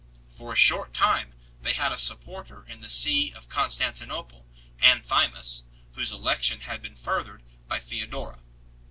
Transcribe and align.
For 0.31 0.51
a 0.51 0.55
short 0.55 0.95
time 0.95 1.35
they 1.61 1.73
had 1.73 1.91
a 1.91 1.97
supporter 1.99 2.65
in 2.65 2.81
the 2.81 2.89
See 2.89 3.31
of 3.33 3.49
Constantinople, 3.49 4.47
Anthimus, 4.81 5.65
whose 5.93 6.11
election 6.11 6.61
had 6.61 6.81
been 6.81 6.95
furthered 6.95 7.43
by 7.67 7.77
Theodora. 7.77 8.39